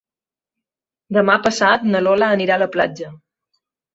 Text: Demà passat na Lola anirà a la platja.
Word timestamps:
Demà 1.17 1.35
passat 1.47 1.85
na 1.91 2.01
Lola 2.05 2.31
anirà 2.37 2.57
a 2.57 2.61
la 2.65 2.69
platja. 2.77 3.13